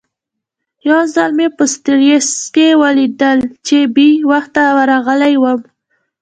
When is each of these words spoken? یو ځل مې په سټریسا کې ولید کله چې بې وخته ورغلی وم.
یو 0.89 0.99
ځل 1.13 1.29
مې 1.37 1.47
په 1.57 1.63
سټریسا 1.73 2.33
کې 2.53 2.67
ولید 2.81 3.13
کله 3.21 3.45
چې 3.67 3.77
بې 3.95 4.07
وخته 4.31 4.61
ورغلی 4.77 5.33
وم. 5.41 5.59